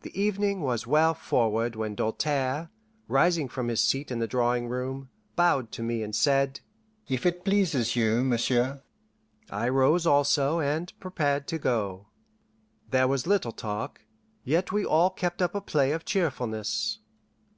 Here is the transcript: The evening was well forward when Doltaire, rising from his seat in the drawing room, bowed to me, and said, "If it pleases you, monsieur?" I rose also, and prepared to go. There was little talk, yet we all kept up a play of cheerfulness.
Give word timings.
The 0.00 0.18
evening 0.18 0.62
was 0.62 0.86
well 0.86 1.12
forward 1.12 1.76
when 1.76 1.94
Doltaire, 1.94 2.70
rising 3.06 3.50
from 3.50 3.68
his 3.68 3.82
seat 3.82 4.10
in 4.10 4.18
the 4.18 4.26
drawing 4.26 4.66
room, 4.66 5.10
bowed 5.36 5.70
to 5.72 5.82
me, 5.82 6.02
and 6.02 6.16
said, 6.16 6.60
"If 7.06 7.26
it 7.26 7.44
pleases 7.44 7.94
you, 7.94 8.24
monsieur?" 8.24 8.82
I 9.50 9.68
rose 9.68 10.06
also, 10.06 10.60
and 10.60 10.90
prepared 11.00 11.46
to 11.48 11.58
go. 11.58 12.06
There 12.90 13.06
was 13.08 13.26
little 13.26 13.52
talk, 13.52 14.00
yet 14.42 14.72
we 14.72 14.86
all 14.86 15.10
kept 15.10 15.42
up 15.42 15.54
a 15.54 15.60
play 15.60 15.92
of 15.92 16.06
cheerfulness. 16.06 17.00